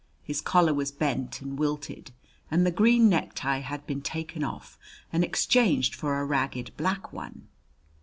His 0.23 0.41
collar 0.41 0.73
was 0.73 0.91
bent 0.91 1.41
and 1.41 1.59
wilted, 1.59 2.09
and 2.49 2.65
the 2.65 2.71
green 2.71 3.07
necktie 3.07 3.59
had 3.59 3.85
been 3.85 4.01
taken 4.01 4.43
off 4.43 4.79
and 5.13 5.23
exchanged 5.23 5.93
for 5.93 6.19
a 6.19 6.25
ragged 6.25 6.75
black 6.75 7.13
one. 7.13 7.47